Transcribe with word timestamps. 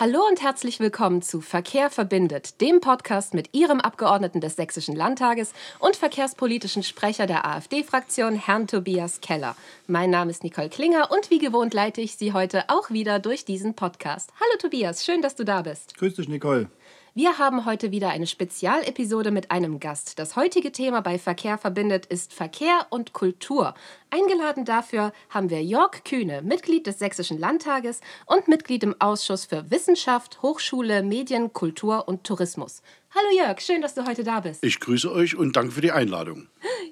Hallo 0.00 0.26
und 0.28 0.42
herzlich 0.42 0.80
willkommen 0.80 1.22
zu 1.22 1.40
Verkehr 1.40 1.88
verbindet, 1.88 2.60
dem 2.60 2.80
Podcast 2.80 3.32
mit 3.32 3.50
Ihrem 3.54 3.80
Abgeordneten 3.80 4.40
des 4.40 4.56
Sächsischen 4.56 4.96
Landtages 4.96 5.52
und 5.78 5.94
verkehrspolitischen 5.94 6.82
Sprecher 6.82 7.26
der 7.26 7.46
AfD-Fraktion, 7.46 8.34
Herrn 8.34 8.66
Tobias 8.66 9.20
Keller. 9.20 9.54
Mein 9.86 10.10
Name 10.10 10.32
ist 10.32 10.42
Nicole 10.42 10.68
Klinger 10.68 11.12
und 11.12 11.30
wie 11.30 11.38
gewohnt 11.38 11.74
leite 11.74 12.00
ich 12.00 12.16
Sie 12.16 12.32
heute 12.32 12.64
auch 12.70 12.90
wieder 12.90 13.20
durch 13.20 13.44
diesen 13.44 13.74
Podcast. 13.74 14.30
Hallo 14.40 14.58
Tobias, 14.58 15.04
schön, 15.04 15.22
dass 15.22 15.36
du 15.36 15.44
da 15.44 15.62
bist. 15.62 15.96
Grüß 15.96 16.14
dich, 16.14 16.28
Nicole. 16.28 16.68
Wir 17.16 17.38
haben 17.38 17.64
heute 17.64 17.92
wieder 17.92 18.08
eine 18.08 18.26
Spezialepisode 18.26 19.30
mit 19.30 19.52
einem 19.52 19.78
Gast. 19.78 20.18
Das 20.18 20.34
heutige 20.34 20.72
Thema 20.72 21.00
bei 21.00 21.16
Verkehr 21.16 21.58
verbindet 21.58 22.06
ist 22.06 22.32
Verkehr 22.32 22.88
und 22.90 23.12
Kultur. 23.12 23.74
Eingeladen 24.10 24.64
dafür 24.64 25.12
haben 25.30 25.48
wir 25.48 25.62
Jörg 25.62 26.02
Kühne, 26.02 26.42
Mitglied 26.42 26.88
des 26.88 26.98
Sächsischen 26.98 27.38
Landtages 27.38 28.00
und 28.26 28.48
Mitglied 28.48 28.82
im 28.82 29.00
Ausschuss 29.00 29.44
für 29.44 29.70
Wissenschaft, 29.70 30.42
Hochschule, 30.42 31.04
Medien, 31.04 31.52
Kultur 31.52 32.08
und 32.08 32.24
Tourismus. 32.24 32.82
Hallo 33.14 33.28
Jörg, 33.38 33.60
schön, 33.60 33.80
dass 33.80 33.94
du 33.94 34.04
heute 34.08 34.24
da 34.24 34.40
bist. 34.40 34.64
Ich 34.64 34.80
grüße 34.80 35.08
euch 35.12 35.36
und 35.36 35.54
danke 35.54 35.70
für 35.70 35.82
die 35.82 35.92
Einladung. 35.92 36.48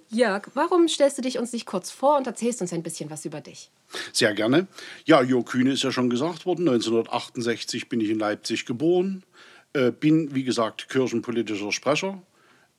Jörg, 0.09 0.47
warum 0.55 0.87
stellst 0.87 1.19
du 1.19 1.23
dich 1.23 1.41
uns 1.41 1.53
nicht 1.53 1.67
kurz 1.67 1.91
vor 1.91 2.17
und 2.17 2.29
erzählst 2.29 2.61
uns 2.61 2.73
ein 2.73 2.85
bisschen 2.85 3.11
was 3.11 3.25
über 3.25 3.41
dich? 3.41 3.73
Sehr 4.13 4.35
gerne. 4.35 4.69
Ja, 5.05 5.21
Jörg 5.21 5.47
Kühne 5.47 5.73
ist 5.73 5.83
ja 5.83 5.91
schon 5.91 6.11
gesagt 6.11 6.47
worden. 6.47 6.69
1968 6.69 7.89
bin 7.89 8.01
ich 8.01 8.11
in 8.11 8.21
Leipzig 8.21 8.67
geboren. 8.67 9.25
Äh, 9.75 9.91
bin, 9.91 10.35
wie 10.35 10.45
gesagt, 10.45 10.89
kirchenpolitischer 10.89 11.73
Sprecher 11.73 12.23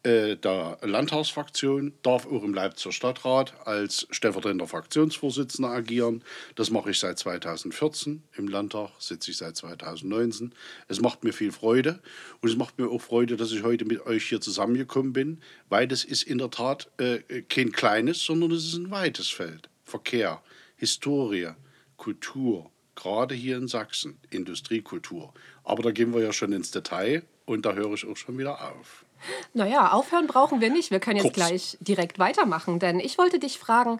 äh, 0.04 0.36
der 0.36 0.78
Landtagsfraktion, 0.82 1.94
darf 2.04 2.28
auch 2.28 2.44
im 2.44 2.54
Leipziger 2.54 2.92
Stadtrat 2.92 3.54
als 3.66 4.06
stellvertretender 4.12 4.68
Fraktionsvorsitzender 4.68 5.70
agieren. 5.70 6.24
Das 6.56 6.70
mache 6.70 6.92
ich 6.92 7.00
seit 7.00 7.18
2014. 7.18 8.22
Im 8.38 8.48
Landtag 8.48 8.90
sitze 9.00 9.32
ich 9.32 9.38
seit 9.38 9.56
2019. 9.56 10.54
Es 10.88 11.02
macht 11.02 11.24
mir 11.24 11.34
viel 11.34 11.52
Freude 11.52 12.00
und 12.42 12.50
es 12.50 12.58
macht 12.58 12.78
mir 12.78 12.90
auch 12.90 13.02
Freude, 13.02 13.38
dass 13.38 13.52
ich 13.52 13.64
heute 13.64 13.86
mit 13.86 14.06
euch 14.06 14.26
hier 14.26 14.42
zusammengekommen 14.42 15.14
bin, 15.14 15.42
weil 15.70 15.88
das 15.88 16.04
ist 16.04 16.24
in 16.24 16.38
der 16.38 16.52
Tat 16.52 16.92
äh, 16.98 17.42
kein 17.44 17.72
kleines, 17.72 18.20
sondern 18.20 18.52
es 18.52 18.66
ist 18.66 18.76
ein 18.76 18.92
weites 18.92 19.30
Feld. 19.30 19.70
Verkehr, 19.84 20.44
Historie, 20.76 21.52
Kultur, 21.98 22.70
gerade 22.96 23.36
hier 23.36 23.58
in 23.58 23.68
Sachsen, 23.68 24.18
Industriekultur. 24.30 25.34
Aber 25.64 25.84
da 25.84 25.92
gehen 25.92 26.14
wir 26.14 26.22
ja 26.22 26.34
schon 26.34 26.52
ins 26.54 26.72
Detail 26.72 27.24
und 27.46 27.66
da 27.66 27.74
höre 27.74 27.94
ich 27.94 28.06
auch 28.06 28.18
schon 28.18 28.38
wieder 28.38 28.62
auf. 28.62 29.06
Naja, 29.54 29.92
aufhören 29.92 30.28
brauchen 30.28 30.60
wir 30.60 30.70
nicht. 30.70 30.92
Wir 30.92 31.00
können 31.00 31.18
jetzt 31.18 31.34
Kurz. 31.34 31.36
gleich 31.36 31.78
direkt 31.80 32.20
weitermachen, 32.20 32.80
denn 32.80 33.00
ich 33.00 33.18
wollte 33.18 33.40
dich 33.40 33.58
fragen, 33.58 34.00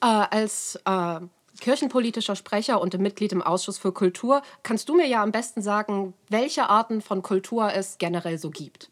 äh, 0.00 0.06
als 0.06 0.78
äh, 0.86 1.20
kirchenpolitischer 1.60 2.36
Sprecher 2.36 2.80
und 2.80 2.98
Mitglied 2.98 3.32
im 3.32 3.42
Ausschuss 3.42 3.78
für 3.78 3.92
Kultur, 3.92 4.42
kannst 4.62 4.88
du 4.88 4.96
mir 4.96 5.06
ja 5.06 5.22
am 5.22 5.32
besten 5.32 5.62
sagen, 5.62 6.14
welche 6.28 6.68
Arten 6.68 7.02
von 7.02 7.22
Kultur 7.22 7.72
es 7.74 7.98
generell 7.98 8.38
so 8.38 8.50
gibt? 8.50 8.90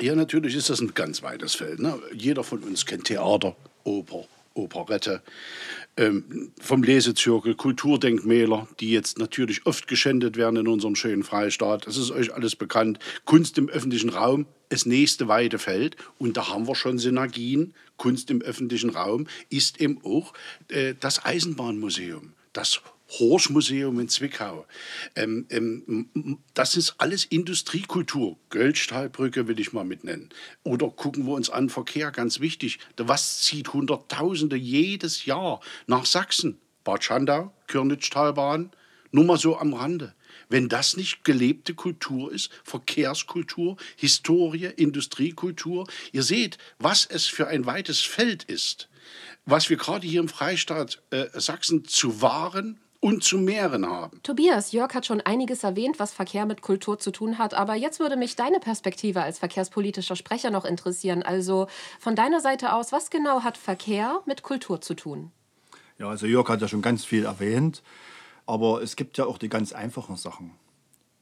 Ja, 0.00 0.14
natürlich 0.14 0.56
ist 0.56 0.70
das 0.70 0.80
ein 0.80 0.94
ganz 0.94 1.22
weites 1.22 1.54
Feld. 1.54 1.78
Ne? 1.78 1.98
Jeder 2.12 2.44
von 2.44 2.62
uns 2.62 2.84
kennt 2.84 3.04
Theater, 3.04 3.56
Oper, 3.84 4.24
Operette, 4.54 5.22
ähm, 5.96 6.52
vom 6.60 6.82
Lesezirkel, 6.82 7.54
Kulturdenkmäler, 7.54 8.68
die 8.80 8.90
jetzt 8.90 9.18
natürlich 9.18 9.66
oft 9.66 9.86
geschändet 9.88 10.36
werden 10.36 10.56
in 10.56 10.68
unserem 10.68 10.96
schönen 10.96 11.24
Freistaat. 11.24 11.86
Das 11.86 11.96
ist 11.96 12.10
euch 12.10 12.32
alles 12.32 12.56
bekannt. 12.56 12.98
Kunst 13.24 13.58
im 13.58 13.68
öffentlichen 13.68 14.10
Raum, 14.10 14.46
das 14.68 14.86
nächste 14.86 15.28
weite 15.28 15.58
Feld. 15.58 15.96
Und 16.18 16.36
da 16.36 16.48
haben 16.48 16.66
wir 16.66 16.74
schon 16.74 16.98
Synergien. 16.98 17.74
Kunst 17.96 18.30
im 18.30 18.42
öffentlichen 18.42 18.90
Raum 18.90 19.26
ist 19.50 19.80
eben 19.80 20.00
auch 20.04 20.32
äh, 20.68 20.94
das 20.98 21.24
Eisenbahnmuseum, 21.24 22.32
das 22.52 22.80
Horsch-Museum 23.08 24.00
in 24.00 24.08
Zwickau. 24.08 24.66
Ähm, 25.14 25.46
ähm, 25.50 26.38
das 26.54 26.76
ist 26.76 26.94
alles 26.98 27.24
Industriekultur. 27.24 28.36
Göldstahlbrücke 28.50 29.46
will 29.46 29.60
ich 29.60 29.72
mal 29.72 29.84
mitnennen. 29.84 30.30
Oder 30.62 30.88
gucken 30.90 31.26
wir 31.26 31.34
uns 31.34 31.50
an 31.50 31.68
Verkehr, 31.68 32.10
ganz 32.10 32.40
wichtig. 32.40 32.78
Was 32.96 33.42
zieht 33.42 33.72
Hunderttausende 33.72 34.56
jedes 34.56 35.26
Jahr 35.26 35.60
nach 35.86 36.06
Sachsen? 36.06 36.58
Bad 36.82 37.02
Schandau, 37.02 37.52
Körnitschtalbahn, 37.66 38.70
nur 39.10 39.24
mal 39.24 39.38
so 39.38 39.56
am 39.58 39.72
Rande. 39.72 40.14
Wenn 40.48 40.68
das 40.68 40.96
nicht 40.96 41.24
gelebte 41.24 41.74
Kultur 41.74 42.32
ist, 42.32 42.50
Verkehrskultur, 42.64 43.76
Historie, 43.96 44.66
Industriekultur, 44.76 45.86
ihr 46.12 46.22
seht, 46.22 46.58
was 46.78 47.06
es 47.06 47.26
für 47.26 47.48
ein 47.48 47.64
weites 47.64 48.00
Feld 48.00 48.44
ist, 48.44 48.88
was 49.46 49.70
wir 49.70 49.76
gerade 49.76 50.06
hier 50.06 50.20
im 50.20 50.28
Freistaat 50.28 51.02
äh, 51.10 51.26
Sachsen 51.32 51.84
zu 51.84 52.20
wahren 52.20 52.80
und 53.04 53.22
zu 53.22 53.36
mehren 53.36 53.86
haben. 53.86 54.18
Tobias, 54.22 54.72
Jörg 54.72 54.94
hat 54.94 55.04
schon 55.04 55.20
einiges 55.20 55.62
erwähnt, 55.62 55.98
was 55.98 56.14
Verkehr 56.14 56.46
mit 56.46 56.62
Kultur 56.62 56.98
zu 56.98 57.10
tun 57.10 57.36
hat, 57.36 57.52
aber 57.52 57.74
jetzt 57.74 58.00
würde 58.00 58.16
mich 58.16 58.34
deine 58.34 58.60
Perspektive 58.60 59.20
als 59.20 59.38
verkehrspolitischer 59.38 60.16
Sprecher 60.16 60.50
noch 60.50 60.64
interessieren. 60.64 61.22
Also 61.22 61.66
von 62.00 62.16
deiner 62.16 62.40
Seite 62.40 62.72
aus, 62.72 62.92
was 62.92 63.10
genau 63.10 63.42
hat 63.42 63.58
Verkehr 63.58 64.22
mit 64.24 64.42
Kultur 64.42 64.80
zu 64.80 64.94
tun? 64.94 65.32
Ja, 65.98 66.08
also 66.08 66.24
Jörg 66.24 66.48
hat 66.48 66.62
ja 66.62 66.66
schon 66.66 66.80
ganz 66.80 67.04
viel 67.04 67.26
erwähnt, 67.26 67.82
aber 68.46 68.80
es 68.80 68.96
gibt 68.96 69.18
ja 69.18 69.26
auch 69.26 69.36
die 69.36 69.50
ganz 69.50 69.74
einfachen 69.74 70.16
Sachen. 70.16 70.52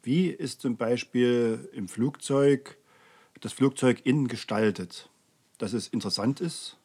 Wie 0.05 0.29
ist 0.29 0.61
zum 0.61 0.77
Beispiel 0.77 1.69
im 1.73 1.89
Flugzeug 1.89 2.79
das 3.41 3.53
Flugzeug 3.53 4.07
innen 4.07 4.29
gestaltet? 4.29 5.09
Dass 5.59 5.73
es 5.73 5.89
interessant 5.89 6.41
ist, 6.41 6.77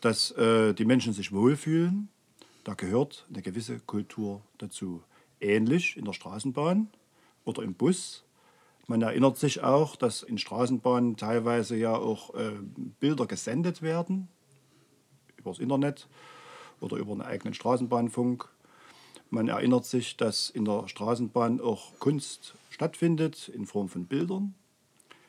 dass 0.00 0.30
äh, 0.30 0.72
die 0.72 0.86
Menschen 0.86 1.12
sich 1.12 1.32
wohlfühlen, 1.32 2.08
da 2.64 2.74
gehört 2.74 3.26
eine 3.32 3.42
gewisse 3.42 3.80
Kultur 3.80 4.42
dazu. 4.58 5.02
Ähnlich 5.40 5.96
in 5.96 6.04
der 6.04 6.12
Straßenbahn 6.12 6.88
oder 7.44 7.62
im 7.62 7.74
Bus. 7.74 8.24
Man 8.86 9.02
erinnert 9.02 9.38
sich 9.38 9.62
auch, 9.62 9.96
dass 9.96 10.22
in 10.22 10.36
Straßenbahnen 10.36 11.16
teilweise 11.16 11.76
ja 11.76 11.94
auch 11.94 12.34
äh, 12.34 12.52
Bilder 12.98 13.26
gesendet 13.26 13.82
werden 13.82 14.28
über 15.36 15.50
das 15.50 15.60
Internet 15.60 16.08
oder 16.80 16.96
über 16.96 17.12
einen 17.12 17.22
eigenen 17.22 17.54
Straßenbahnfunk. 17.54 18.48
Man 19.30 19.48
erinnert 19.48 19.84
sich, 19.84 20.16
dass 20.16 20.50
in 20.50 20.64
der 20.64 20.88
Straßenbahn 20.88 21.60
auch 21.60 21.98
Kunst 22.00 22.56
stattfindet 22.68 23.48
in 23.48 23.64
Form 23.64 23.88
von 23.88 24.06
Bildern, 24.06 24.54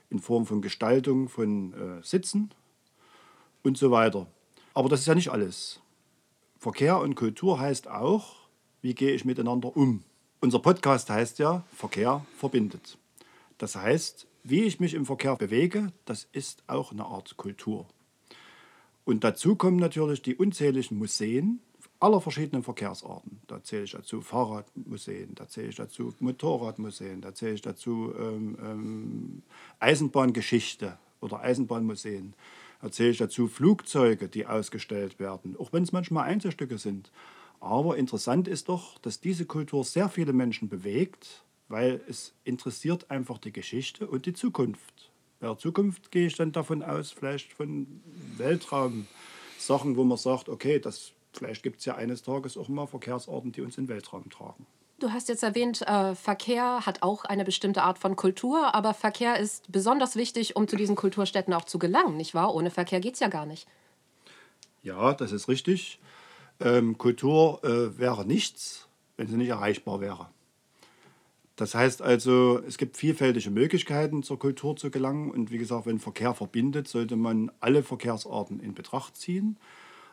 in 0.10 0.20
Form 0.20 0.46
von 0.46 0.62
Gestaltung 0.62 1.30
von 1.30 1.74
äh, 1.74 2.04
Sitzen 2.04 2.50
und 3.64 3.78
so 3.78 3.92
weiter. 3.92 4.28
Aber 4.74 4.90
das 4.90 5.02
ist 5.02 5.06
ja 5.06 5.16
nicht 5.16 5.30
alles. 5.30 5.82
Verkehr 6.62 7.00
und 7.00 7.16
Kultur 7.16 7.60
heißt 7.60 7.90
auch, 7.90 8.36
wie 8.84 8.94
gehe 8.94 9.16
ich 9.16 9.26
miteinander 9.26 9.76
um. 9.76 10.04
Unser 10.42 10.60
Podcast 10.60 11.10
heißt 11.10 11.40
ja, 11.40 11.64
Verkehr 11.76 12.24
verbindet. 12.38 13.00
Das 13.58 13.76
heißt, 13.76 14.28
wie 14.44 14.62
ich 14.66 14.80
mich 14.80 14.94
im 14.94 15.08
Verkehr 15.08 15.36
bewege, 15.38 15.92
das 16.06 16.28
ist 16.34 16.62
auch 16.68 16.92
eine 16.92 17.06
Art 17.06 17.36
Kultur. 17.36 17.88
Und 19.06 19.24
dazu 19.24 19.56
kommen 19.56 19.78
natürlich 19.78 20.22
die 20.22 20.36
unzähligen 20.36 21.00
Museen 21.00 21.62
aller 22.00 22.22
verschiedenen 22.22 22.62
Verkehrsarten. 22.62 23.42
Da 23.48 23.64
zähle 23.64 23.86
ich 23.86 23.94
dazu 23.94 24.22
Fahrradmuseen, 24.22 25.34
da 25.34 25.48
zähle 25.48 25.70
ich 25.70 25.78
dazu 25.78 26.14
Motorradmuseen, 26.20 27.22
da 27.22 27.34
zähle 27.34 27.54
ich 27.56 27.64
dazu 27.64 28.14
ähm, 28.20 28.56
ähm, 28.62 29.42
Eisenbahngeschichte 29.80 31.00
oder 31.22 31.40
Eisenbahnmuseen 31.40 32.36
erzähle 32.82 33.12
ich 33.12 33.18
dazu 33.18 33.48
Flugzeuge, 33.48 34.28
die 34.28 34.46
ausgestellt 34.46 35.20
werden, 35.20 35.56
auch 35.58 35.74
wenn 35.74 35.84
es 35.84 35.92
manchmal 35.92 36.26
Einzelstücke 36.28 36.78
sind. 36.78 37.12
Aber 37.60 37.98
interessant 37.98 38.48
ist 38.48 38.70
doch, 38.70 38.98
dass 39.00 39.20
diese 39.20 39.46
Kultur 39.46 39.84
sehr 39.84 40.10
viele 40.10 40.34
Menschen 40.34 40.68
bewegt, 40.68 41.44
weil 41.68 42.02
es 42.08 42.34
interessiert 42.44 43.10
einfach 43.12 43.38
die 43.38 43.54
Geschichte 43.54 44.08
und 44.08 44.26
die 44.26 44.34
Zukunft. 44.34 45.12
Bei 45.40 45.48
der 45.48 45.58
Zukunft 45.58 46.12
gehe 46.12 46.28
ich 46.28 46.36
dann 46.36 46.52
davon 46.52 46.84
aus, 46.84 47.12
vielleicht 47.12 47.54
von 47.54 48.02
Weltraum-Sachen, 48.38 49.96
wo 49.96 50.04
man 50.04 50.18
sagt, 50.18 50.50
okay, 50.50 50.80
das, 50.80 51.14
vielleicht 51.34 51.64
gibt 51.64 51.80
es 51.80 51.86
ja 51.86 51.96
eines 51.96 52.24
Tages 52.24 52.58
auch 52.58 52.68
mal 52.68 52.88
Verkehrsarten, 52.88 53.52
die 53.52 53.62
uns 53.62 53.78
in 53.78 53.86
den 53.86 53.90
Weltraum 53.90 54.30
tragen. 54.30 54.66
Du 55.02 55.12
hast 55.12 55.30
jetzt 55.30 55.42
erwähnt, 55.42 55.82
äh, 55.82 56.14
Verkehr 56.14 56.86
hat 56.86 57.02
auch 57.02 57.26
eine 57.26 57.44
bestimmte 57.44 57.82
Art 57.82 57.98
von 57.98 58.16
Kultur, 58.16 58.76
aber 58.76 58.94
Verkehr 58.94 59.40
ist 59.40 59.72
besonders 59.72 60.16
wichtig, 60.16 60.56
um 60.56 60.68
zu 60.68 60.76
diesen 60.76 60.96
Kulturstätten 60.96 61.56
auch 61.56 61.66
zu 61.66 61.80
gelangen, 61.80 62.18
nicht 62.18 62.36
wahr? 62.36 62.54
Ohne 62.54 62.70
Verkehr 62.70 63.00
geht 63.00 63.16
es 63.16 63.20
ja 63.20 63.28
gar 63.28 63.48
nicht. 63.48 63.68
Ja, 64.84 65.16
das 65.16 65.32
ist 65.32 65.48
richtig. 65.48 66.00
Ähm, 66.60 67.00
Kultur 67.00 67.64
äh, 67.64 67.98
wäre 67.98 68.28
nichts, 68.28 68.88
wenn 69.18 69.26
sie 69.26 69.38
nicht 69.38 69.50
erreichbar 69.50 70.02
wäre. 70.02 70.30
Das 71.56 71.74
heißt 71.74 72.04
also, 72.04 72.60
es 72.60 72.78
gibt 72.78 72.96
vielfältige 72.96 73.50
Möglichkeiten, 73.50 74.22
zur 74.22 74.38
Kultur 74.38 74.76
zu 74.76 74.92
gelangen. 74.92 75.32
Und 75.32 75.50
wie 75.50 75.58
gesagt, 75.58 75.88
wenn 75.88 75.98
Verkehr 75.98 76.36
verbindet, 76.36 76.88
sollte 76.88 77.16
man 77.16 77.52
alle 77.60 77.82
Verkehrsarten 77.82 78.60
in 78.60 78.76
Betracht 78.76 79.18
ziehen 79.18 79.58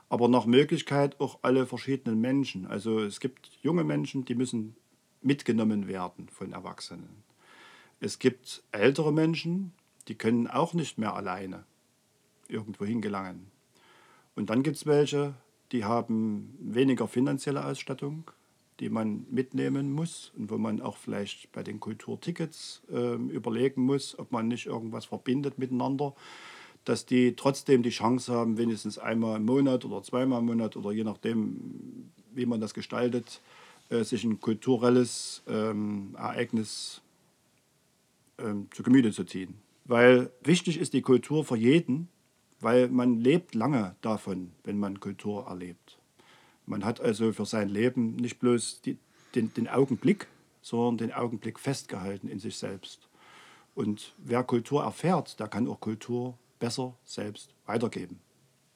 aber 0.08 0.28
nach 0.28 0.46
Möglichkeit 0.46 1.20
auch 1.20 1.38
alle 1.42 1.66
verschiedenen 1.66 2.20
Menschen. 2.20 2.66
Also 2.66 3.00
es 3.00 3.20
gibt 3.20 3.50
junge 3.62 3.84
Menschen, 3.84 4.24
die 4.24 4.34
müssen 4.34 4.76
mitgenommen 5.20 5.88
werden 5.88 6.28
von 6.28 6.52
Erwachsenen. 6.52 7.22
Es 8.00 8.18
gibt 8.18 8.62
ältere 8.72 9.12
Menschen, 9.12 9.72
die 10.06 10.14
können 10.14 10.46
auch 10.46 10.72
nicht 10.72 10.98
mehr 10.98 11.14
alleine 11.14 11.64
irgendwo 12.48 12.84
hingelangen. 12.84 13.50
Und 14.36 14.50
dann 14.50 14.62
gibt 14.62 14.76
es 14.76 14.86
welche, 14.86 15.34
die 15.72 15.84
haben 15.84 16.56
weniger 16.60 17.08
finanzielle 17.08 17.64
Ausstattung, 17.64 18.30
die 18.80 18.88
man 18.88 19.26
mitnehmen 19.30 19.92
muss 19.92 20.32
und 20.36 20.50
wo 20.50 20.56
man 20.56 20.80
auch 20.80 20.96
vielleicht 20.96 21.50
bei 21.52 21.62
den 21.62 21.80
Kulturtickets 21.80 22.82
äh, 22.90 23.14
überlegen 23.14 23.82
muss, 23.82 24.18
ob 24.18 24.30
man 24.30 24.48
nicht 24.48 24.66
irgendwas 24.66 25.06
verbindet 25.06 25.58
miteinander, 25.58 26.14
dass 26.88 27.04
die 27.04 27.36
trotzdem 27.36 27.82
die 27.82 27.90
Chance 27.90 28.32
haben, 28.32 28.56
wenigstens 28.56 28.98
einmal 28.98 29.36
im 29.36 29.44
Monat 29.44 29.84
oder 29.84 30.02
zweimal 30.02 30.40
im 30.40 30.46
Monat 30.46 30.74
oder 30.74 30.90
je 30.90 31.04
nachdem, 31.04 32.10
wie 32.32 32.46
man 32.46 32.62
das 32.62 32.72
gestaltet, 32.72 33.42
äh, 33.90 34.04
sich 34.04 34.24
ein 34.24 34.40
kulturelles 34.40 35.42
ähm, 35.46 36.14
Ereignis 36.16 37.02
ähm, 38.38 38.68
zu 38.74 38.82
Gemüte 38.82 39.12
zu 39.12 39.24
ziehen. 39.24 39.54
Weil 39.84 40.30
wichtig 40.42 40.78
ist 40.78 40.94
die 40.94 41.02
Kultur 41.02 41.44
für 41.44 41.56
jeden, 41.56 42.08
weil 42.60 42.88
man 42.88 43.20
lebt 43.20 43.54
lange 43.54 43.94
davon, 44.00 44.52
wenn 44.64 44.78
man 44.78 44.98
Kultur 44.98 45.46
erlebt. 45.46 45.98
Man 46.64 46.86
hat 46.86 47.02
also 47.02 47.32
für 47.32 47.44
sein 47.44 47.68
Leben 47.68 48.16
nicht 48.16 48.38
bloß 48.38 48.80
die, 48.80 48.96
den, 49.34 49.52
den 49.52 49.68
Augenblick, 49.68 50.26
sondern 50.62 51.08
den 51.08 51.12
Augenblick 51.14 51.58
festgehalten 51.58 52.28
in 52.28 52.38
sich 52.38 52.56
selbst. 52.56 53.08
Und 53.74 54.14
wer 54.16 54.42
Kultur 54.42 54.84
erfährt, 54.84 55.38
der 55.38 55.48
kann 55.48 55.68
auch 55.68 55.80
Kultur 55.80 56.38
besser 56.58 56.96
selbst 57.04 57.54
weitergeben. 57.66 58.20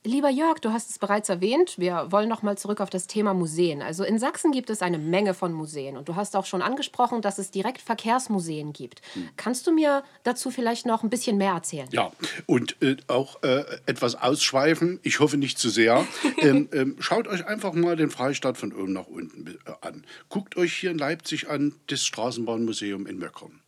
Lieber 0.04 0.30
Jörg, 0.30 0.58
du 0.58 0.72
hast 0.72 0.90
es 0.90 0.98
bereits 0.98 1.28
erwähnt, 1.28 1.78
wir 1.78 2.08
wollen 2.10 2.28
noch 2.28 2.42
mal 2.42 2.58
zurück 2.58 2.80
auf 2.80 2.90
das 2.90 3.06
Thema 3.06 3.34
Museen. 3.34 3.82
Also 3.82 4.02
in 4.02 4.18
Sachsen 4.18 4.50
gibt 4.50 4.68
es 4.68 4.82
eine 4.82 4.98
Menge 4.98 5.32
von 5.32 5.52
Museen 5.52 5.96
und 5.96 6.08
du 6.08 6.16
hast 6.16 6.34
auch 6.34 6.44
schon 6.44 6.60
angesprochen, 6.60 7.22
dass 7.22 7.38
es 7.38 7.52
direkt 7.52 7.80
Verkehrsmuseen 7.80 8.72
gibt. 8.72 9.00
Hm. 9.14 9.28
Kannst 9.36 9.64
du 9.68 9.72
mir 9.72 10.02
dazu 10.24 10.50
vielleicht 10.50 10.86
noch 10.86 11.04
ein 11.04 11.10
bisschen 11.10 11.38
mehr 11.38 11.52
erzählen? 11.52 11.86
Ja, 11.92 12.10
und 12.46 12.82
äh, 12.82 12.96
auch 13.06 13.44
äh, 13.44 13.62
etwas 13.86 14.16
ausschweifen, 14.16 14.98
ich 15.04 15.20
hoffe 15.20 15.36
nicht 15.36 15.60
zu 15.60 15.70
sehr. 15.70 16.04
ähm, 16.38 16.68
ähm, 16.72 16.96
schaut 16.98 17.28
euch 17.28 17.46
einfach 17.46 17.72
mal 17.72 17.94
den 17.94 18.10
Freistaat 18.10 18.58
von 18.58 18.72
oben 18.72 18.92
nach 18.92 19.06
unten 19.06 19.46
äh, 19.46 19.72
an. 19.82 20.04
Guckt 20.28 20.56
euch 20.56 20.72
hier 20.72 20.90
in 20.90 20.98
Leipzig 20.98 21.48
an 21.48 21.76
das 21.86 22.04
Straßenbahnmuseum 22.04 23.06
in 23.06 23.18
Möckern 23.18 23.61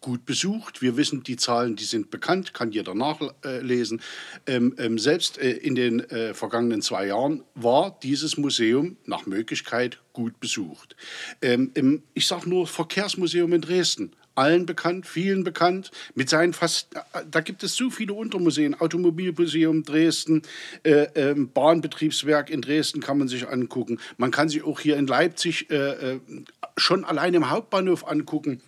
gut 0.00 0.24
besucht. 0.24 0.80
Wir 0.80 0.96
wissen, 0.96 1.22
die 1.22 1.36
Zahlen, 1.36 1.76
die 1.76 1.84
sind 1.84 2.10
bekannt, 2.10 2.54
kann 2.54 2.72
jeder 2.72 2.94
nachlesen. 2.94 4.00
Ähm, 4.46 4.74
ähm, 4.78 4.98
selbst 4.98 5.38
äh, 5.38 5.50
in 5.50 5.74
den 5.74 6.00
äh, 6.00 6.32
vergangenen 6.34 6.82
zwei 6.82 7.06
Jahren 7.06 7.44
war 7.54 7.98
dieses 8.02 8.38
Museum 8.38 8.96
nach 9.04 9.26
Möglichkeit 9.26 10.00
gut 10.12 10.40
besucht. 10.40 10.96
Ähm, 11.42 11.70
im, 11.74 12.02
ich 12.14 12.26
sage 12.26 12.48
nur 12.48 12.66
Verkehrsmuseum 12.66 13.52
in 13.52 13.60
Dresden. 13.60 14.12
Allen 14.36 14.64
bekannt, 14.64 15.06
vielen 15.06 15.44
bekannt, 15.44 15.90
mit 16.14 16.30
seinen 16.30 16.54
fast, 16.54 16.94
äh, 16.94 17.00
da 17.30 17.40
gibt 17.40 17.62
es 17.62 17.74
so 17.74 17.90
viele 17.90 18.14
Untermuseen, 18.14 18.74
Automobilmuseum 18.74 19.82
Dresden, 19.82 20.42
äh, 20.82 21.02
äh, 21.12 21.34
Bahnbetriebswerk 21.34 22.48
in 22.48 22.62
Dresden 22.62 23.00
kann 23.00 23.18
man 23.18 23.28
sich 23.28 23.46
angucken. 23.48 24.00
Man 24.16 24.30
kann 24.30 24.48
sich 24.48 24.64
auch 24.64 24.80
hier 24.80 24.96
in 24.96 25.06
Leipzig 25.06 25.70
äh, 25.70 26.14
äh 26.14 26.20
schon 26.76 27.04
allein 27.04 27.34
im 27.34 27.50
Hauptbahnhof 27.50 28.08
angucken 28.08 28.62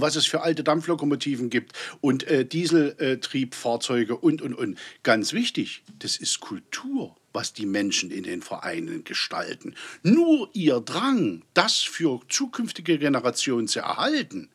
was 0.00 0.16
es 0.16 0.26
für 0.26 0.42
alte 0.42 0.64
Dampflokomotiven 0.64 1.50
gibt 1.50 1.72
und 2.00 2.24
äh, 2.24 2.44
Dieseltriebfahrzeuge 2.44 4.16
und, 4.16 4.42
und, 4.42 4.54
und. 4.54 4.78
Ganz 5.02 5.32
wichtig, 5.32 5.82
das 5.98 6.16
ist 6.16 6.40
Kultur, 6.40 7.16
was 7.36 7.52
die 7.52 7.66
Menschen 7.66 8.10
in 8.10 8.22
den 8.22 8.40
Vereinen 8.40 9.04
gestalten. 9.04 9.74
Nur 10.02 10.48
ihr 10.54 10.80
Drang, 10.80 11.42
das 11.52 11.82
für 11.82 12.20
zukünftige 12.30 12.98
Generationen 12.98 13.68
zu 13.68 13.80
erhalten, 13.80 14.48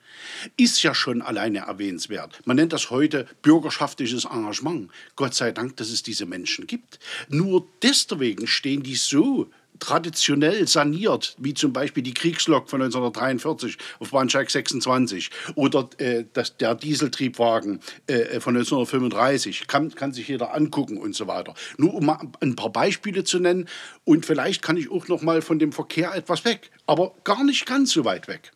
ist 0.57 0.81
ja 0.81 0.95
schon 0.95 1.21
alleine 1.21 1.59
erwähnenswert. 1.59 2.41
Man 2.45 2.55
nennt 2.55 2.73
das 2.73 2.89
heute 2.89 3.27
bürgerschaftliches 3.43 4.25
Engagement. 4.25 4.89
Gott 5.15 5.35
sei 5.35 5.51
Dank, 5.51 5.77
dass 5.77 5.91
es 5.91 6.01
diese 6.01 6.25
Menschen 6.25 6.65
gibt. 6.65 6.99
Nur 7.29 7.67
deswegen 7.83 8.47
stehen 8.47 8.81
die 8.81 8.95
so 8.95 9.51
traditionell 9.79 10.67
saniert, 10.67 11.35
wie 11.39 11.53
zum 11.53 11.73
Beispiel 11.73 12.03
die 12.03 12.13
Kriegslok 12.13 12.69
von 12.69 12.81
1943 12.81 13.77
auf 13.99 14.11
Bahnsteig 14.11 14.49
26 14.49 15.29
oder 15.55 15.89
äh, 15.97 16.25
das, 16.33 16.57
der 16.57 16.75
Dieseltriebwagen 16.75 17.79
äh, 18.07 18.39
von 18.39 18.55
1935, 18.55 19.67
kann, 19.67 19.93
kann 19.95 20.13
sich 20.13 20.27
jeder 20.27 20.53
angucken 20.53 20.97
und 20.97 21.15
so 21.15 21.27
weiter. 21.27 21.53
Nur 21.77 21.93
um 21.95 22.09
ein 22.39 22.55
paar 22.55 22.71
Beispiele 22.71 23.23
zu 23.23 23.39
nennen 23.39 23.67
und 24.03 24.25
vielleicht 24.25 24.61
kann 24.61 24.77
ich 24.77 24.91
auch 24.91 25.07
noch 25.07 25.21
mal 25.21 25.41
von 25.41 25.59
dem 25.59 25.71
Verkehr 25.71 26.13
etwas 26.13 26.45
weg, 26.45 26.71
aber 26.85 27.13
gar 27.23 27.43
nicht 27.43 27.65
ganz 27.65 27.91
so 27.91 28.05
weit 28.05 28.27
weg. 28.27 28.51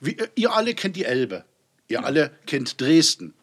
Wie, 0.00 0.16
äh, 0.18 0.28
ihr 0.36 0.52
alle 0.52 0.74
kennt 0.74 0.96
die 0.96 1.04
Elbe, 1.04 1.44
ihr 1.88 2.04
alle 2.04 2.30
kennt 2.46 2.80
Dresden. 2.80 3.34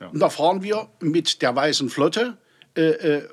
Ja. 0.00 0.08
Und 0.08 0.20
da 0.20 0.28
fahren 0.28 0.62
wir 0.62 0.88
mit 1.00 1.40
der 1.40 1.56
Weißen 1.56 1.88
Flotte 1.88 2.36
äh, 2.76 2.82
äh, 2.82 3.28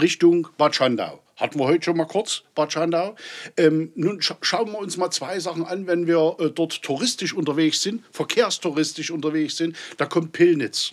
Richtung 0.00 0.48
Bad 0.56 0.76
Schandau. 0.76 1.20
Hatten 1.40 1.58
wir 1.58 1.64
heute 1.64 1.84
schon 1.84 1.96
mal 1.96 2.04
kurz, 2.04 2.42
Bad 2.54 2.72
Schandau. 2.72 3.16
Ähm, 3.56 3.92
nun 3.94 4.20
scha 4.20 4.36
schauen 4.42 4.70
wir 4.72 4.78
uns 4.78 4.98
mal 4.98 5.10
zwei 5.10 5.40
Sachen 5.40 5.64
an, 5.64 5.86
wenn 5.86 6.06
wir 6.06 6.36
äh, 6.38 6.50
dort 6.50 6.82
touristisch 6.82 7.32
unterwegs 7.32 7.80
sind, 7.80 8.04
verkehrstouristisch 8.12 9.10
unterwegs 9.10 9.56
sind. 9.56 9.74
Da 9.96 10.04
kommt 10.04 10.32
Pillnitz. 10.32 10.92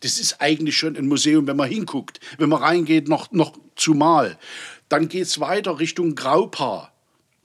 Das 0.00 0.20
ist 0.20 0.40
eigentlich 0.40 0.76
schon 0.76 0.96
ein 0.96 1.08
Museum, 1.08 1.46
wenn 1.48 1.56
man 1.56 1.68
hinguckt. 1.68 2.20
Wenn 2.38 2.50
man 2.50 2.62
reingeht, 2.62 3.08
noch, 3.08 3.32
noch 3.32 3.58
zumal. 3.74 4.38
Dann 4.88 5.08
geht 5.08 5.24
es 5.24 5.40
weiter 5.40 5.80
Richtung 5.80 6.14
Graupaar, 6.14 6.92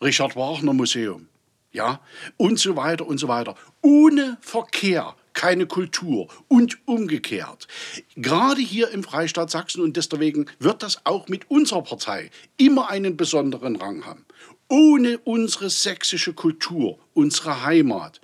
Richard 0.01 0.35
Wagner 0.35 0.73
Museum. 0.73 1.27
Ja, 1.71 2.01
und 2.37 2.59
so 2.59 2.75
weiter 2.75 3.07
und 3.07 3.17
so 3.17 3.27
weiter. 3.27 3.55
Ohne 3.81 4.37
Verkehr 4.41 5.15
keine 5.33 5.65
Kultur 5.65 6.27
und 6.47 6.77
umgekehrt. 6.85 7.67
Gerade 8.15 8.61
hier 8.61 8.89
im 8.89 9.03
Freistaat 9.03 9.51
Sachsen 9.51 9.81
und 9.81 9.97
deswegen 9.97 10.45
wird 10.59 10.83
das 10.83 11.05
auch 11.05 11.27
mit 11.27 11.49
unserer 11.49 11.83
Partei 11.83 12.31
immer 12.57 12.89
einen 12.89 13.17
besonderen 13.17 13.75
Rang 13.75 14.05
haben. 14.05 14.25
Ohne 14.67 15.17
unsere 15.19 15.69
sächsische 15.69 16.33
Kultur, 16.33 16.97
unsere 17.13 17.63
Heimat, 17.63 18.21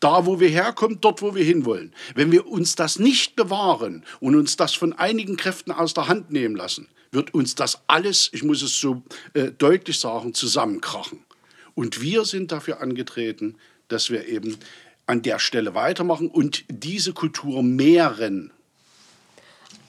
da 0.00 0.26
wo 0.26 0.38
wir 0.38 0.48
herkommen, 0.48 0.98
dort 1.00 1.22
wo 1.22 1.34
wir 1.34 1.44
hinwollen, 1.44 1.94
wenn 2.14 2.30
wir 2.30 2.46
uns 2.46 2.74
das 2.76 2.98
nicht 2.98 3.36
bewahren 3.36 4.04
und 4.20 4.36
uns 4.36 4.56
das 4.56 4.74
von 4.74 4.92
einigen 4.92 5.36
Kräften 5.36 5.72
aus 5.72 5.94
der 5.94 6.08
Hand 6.08 6.30
nehmen 6.30 6.56
lassen, 6.56 6.88
wird 7.10 7.34
uns 7.34 7.54
das 7.54 7.80
alles, 7.86 8.30
ich 8.32 8.42
muss 8.42 8.62
es 8.62 8.78
so 8.78 9.02
äh, 9.34 9.50
deutlich 9.50 9.98
sagen, 9.98 10.34
zusammenkrachen. 10.34 11.24
Und 11.74 12.00
wir 12.00 12.24
sind 12.24 12.52
dafür 12.52 12.80
angetreten, 12.80 13.56
dass 13.88 14.10
wir 14.10 14.26
eben 14.26 14.58
an 15.08 15.22
der 15.22 15.38
Stelle 15.38 15.74
weitermachen 15.74 16.28
und 16.28 16.64
diese 16.68 17.12
Kultur 17.12 17.62
mehren. 17.62 18.52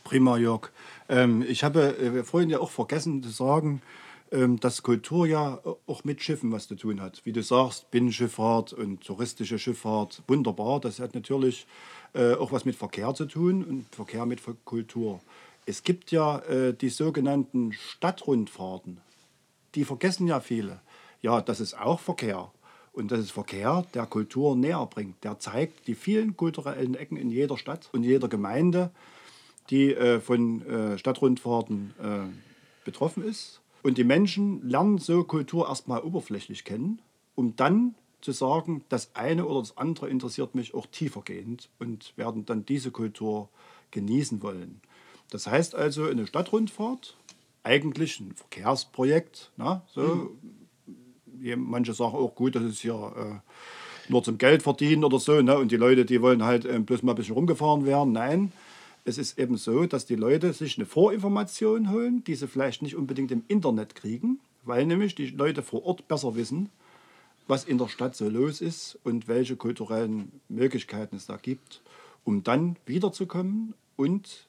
Prima, 0.03 0.37
Jörg. 0.37 0.71
Ähm, 1.09 1.45
ich 1.47 1.63
habe 1.63 1.97
äh, 1.97 2.23
vorhin 2.23 2.49
ja 2.49 2.59
auch 2.59 2.71
vergessen 2.71 3.21
zu 3.21 3.29
sagen, 3.29 3.81
ähm, 4.31 4.59
dass 4.59 4.81
Kultur 4.81 5.27
ja 5.27 5.61
auch 5.87 6.03
mit 6.03 6.21
Schiffen 6.21 6.51
was 6.51 6.67
zu 6.67 6.75
tun 6.75 7.01
hat. 7.01 7.21
Wie 7.25 7.33
du 7.33 7.43
sagst, 7.43 7.91
Binnenschifffahrt 7.91 8.73
und 8.73 9.03
touristische 9.03 9.59
Schifffahrt, 9.59 10.23
wunderbar. 10.27 10.79
Das 10.79 10.99
hat 10.99 11.15
natürlich 11.15 11.67
äh, 12.13 12.33
auch 12.33 12.51
was 12.51 12.63
mit 12.63 12.75
Verkehr 12.75 13.13
zu 13.13 13.25
tun 13.25 13.63
und 13.63 13.93
Verkehr 13.93 14.25
mit 14.25 14.41
Kultur. 14.63 15.19
Es 15.65 15.83
gibt 15.83 16.11
ja 16.11 16.39
äh, 16.39 16.73
die 16.73 16.89
sogenannten 16.89 17.73
Stadtrundfahrten. 17.73 19.01
Die 19.75 19.83
vergessen 19.83 20.27
ja 20.27 20.39
viele. 20.39 20.79
Ja, 21.21 21.41
das 21.41 21.59
ist 21.59 21.77
auch 21.77 21.99
Verkehr. 21.99 22.51
Und 22.99 23.11
das 23.11 23.21
ist 23.21 23.31
Verkehr, 23.31 23.85
der 23.93 24.05
Kultur 24.05 24.57
näher 24.57 24.85
bringt. 24.85 25.23
Der 25.23 25.39
zeigt 25.39 25.87
die 25.87 25.95
vielen 25.95 26.35
kulturellen 26.35 26.95
Ecken 26.95 27.15
in 27.15 27.31
jeder 27.31 27.57
Stadt 27.57 27.89
und 27.93 28.03
jeder 28.03 28.27
Gemeinde, 28.27 28.91
die 29.69 29.93
äh, 29.93 30.19
von 30.19 30.61
äh, 30.67 30.97
Stadtrundfahrten 30.97 31.93
äh, 31.97 32.83
betroffen 32.83 33.23
ist. 33.23 33.61
Und 33.83 33.97
die 33.97 34.03
Menschen 34.03 34.67
lernen 34.67 34.97
so 34.97 35.23
Kultur 35.23 35.69
erstmal 35.69 36.01
oberflächlich 36.01 36.65
kennen, 36.65 37.01
um 37.35 37.55
dann 37.55 37.95
zu 38.19 38.33
sagen, 38.33 38.83
das 38.89 39.15
eine 39.15 39.45
oder 39.45 39.61
das 39.61 39.77
andere 39.77 40.09
interessiert 40.09 40.53
mich 40.53 40.73
auch 40.73 40.85
tiefergehend 40.85 41.69
und 41.79 42.11
werden 42.17 42.45
dann 42.45 42.65
diese 42.65 42.91
Kultur 42.91 43.47
genießen 43.91 44.43
wollen. 44.43 44.81
Das 45.29 45.47
heißt 45.47 45.73
also, 45.73 46.03
eine 46.03 46.27
Stadtrundfahrt, 46.27 47.15
eigentlich 47.63 48.19
ein 48.19 48.33
Verkehrsprojekt, 48.33 49.51
na, 49.55 49.83
so, 49.93 50.01
mhm 50.01 50.58
manche 51.55 51.93
sagen 51.93 52.15
auch 52.15 52.35
gut, 52.35 52.55
das 52.55 52.63
ist 52.63 52.79
hier 52.79 53.13
äh, 53.15 54.11
nur 54.11 54.23
zum 54.23 54.37
Geld 54.37 54.63
verdienen 54.63 55.03
oder 55.03 55.19
so. 55.19 55.41
Ne? 55.41 55.57
Und 55.57 55.71
die 55.71 55.77
Leute, 55.77 56.05
die 56.05 56.21
wollen 56.21 56.43
halt 56.43 56.65
äh, 56.65 56.79
bloß 56.79 57.03
mal 57.03 57.13
ein 57.13 57.15
bisschen 57.15 57.35
rumgefahren 57.35 57.85
werden. 57.85 58.13
Nein, 58.13 58.51
es 59.05 59.17
ist 59.17 59.39
eben 59.39 59.57
so, 59.57 59.85
dass 59.85 60.05
die 60.05 60.15
Leute 60.15 60.53
sich 60.53 60.77
eine 60.77 60.85
Vorinformation 60.85 61.91
holen, 61.91 62.23
die 62.23 62.35
sie 62.35 62.47
vielleicht 62.47 62.81
nicht 62.81 62.95
unbedingt 62.95 63.31
im 63.31 63.43
Internet 63.47 63.95
kriegen, 63.95 64.39
weil 64.63 64.85
nämlich 64.85 65.15
die 65.15 65.27
Leute 65.27 65.63
vor 65.63 65.85
Ort 65.85 66.07
besser 66.07 66.35
wissen, 66.35 66.69
was 67.47 67.63
in 67.63 67.77
der 67.77 67.87
Stadt 67.87 68.15
so 68.15 68.29
los 68.29 68.61
ist 68.61 68.99
und 69.03 69.27
welche 69.27 69.55
kulturellen 69.55 70.31
Möglichkeiten 70.49 71.15
es 71.15 71.25
da 71.25 71.37
gibt, 71.37 71.81
um 72.23 72.43
dann 72.43 72.75
wiederzukommen 72.85 73.73
und 73.95 74.47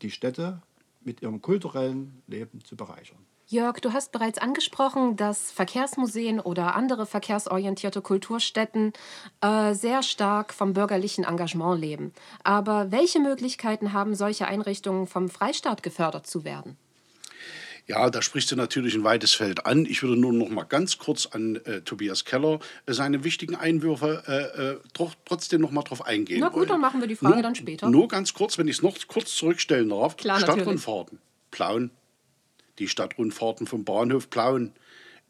die 0.00 0.10
Städte 0.10 0.62
mit 1.04 1.20
ihrem 1.20 1.42
kulturellen 1.42 2.22
Leben 2.26 2.64
zu 2.64 2.76
bereichern. 2.76 3.18
Jörg, 3.50 3.80
du 3.80 3.94
hast 3.94 4.12
bereits 4.12 4.36
angesprochen, 4.36 5.16
dass 5.16 5.50
Verkehrsmuseen 5.50 6.38
oder 6.38 6.76
andere 6.76 7.06
verkehrsorientierte 7.06 8.02
Kulturstätten 8.02 8.92
äh, 9.40 9.72
sehr 9.72 10.02
stark 10.02 10.52
vom 10.52 10.74
bürgerlichen 10.74 11.24
Engagement 11.24 11.80
leben. 11.80 12.12
Aber 12.44 12.92
welche 12.92 13.20
Möglichkeiten 13.20 13.94
haben 13.94 14.14
solche 14.14 14.46
Einrichtungen 14.46 15.06
vom 15.06 15.30
Freistaat 15.30 15.82
gefördert 15.82 16.26
zu 16.26 16.44
werden? 16.44 16.76
Ja, 17.86 18.10
da 18.10 18.20
sprichst 18.20 18.52
du 18.52 18.56
natürlich 18.56 18.94
ein 18.94 19.02
weites 19.02 19.32
Feld 19.32 19.64
an. 19.64 19.86
Ich 19.86 20.02
würde 20.02 20.20
nur 20.20 20.34
noch 20.34 20.50
mal 20.50 20.64
ganz 20.64 20.98
kurz 20.98 21.24
an 21.24 21.56
äh, 21.64 21.80
Tobias 21.80 22.26
Keller 22.26 22.58
äh, 22.84 22.92
seine 22.92 23.24
wichtigen 23.24 23.54
Einwürfe 23.54 24.24
äh, 24.28 24.62
äh 24.62 24.76
tro 24.92 25.10
trotzdem 25.24 25.62
noch 25.62 25.70
mal 25.70 25.84
drauf 25.84 26.04
eingehen. 26.04 26.40
Na 26.40 26.48
gut, 26.48 26.56
wollen. 26.56 26.68
dann 26.68 26.80
machen 26.82 27.00
wir 27.00 27.08
die 27.08 27.16
Frage 27.16 27.36
nur, 27.36 27.42
dann 27.42 27.54
später. 27.54 27.88
Nur 27.88 28.08
ganz 28.08 28.34
kurz, 28.34 28.58
wenn 28.58 28.68
ich 28.68 28.76
es 28.76 28.82
noch 28.82 28.94
kurz 29.08 29.34
zurückstellen 29.34 29.88
darf. 29.88 30.18
Klar, 30.18 30.38
Stadtrundfahrten. 30.38 31.18
Plauen. 31.50 31.92
Die 32.78 32.88
Stadtrundfahrten 32.88 33.66
vom 33.66 33.84
Bahnhof 33.84 34.30
Plauen 34.30 34.72